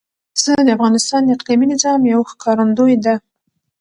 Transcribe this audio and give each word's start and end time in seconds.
پسه 0.33 0.53
د 0.65 0.69
افغانستان 0.77 1.21
د 1.23 1.29
اقلیمي 1.37 1.65
نظام 1.73 1.99
یو 2.13 2.21
ښکارندوی 2.31 2.95
ده. 3.05 3.15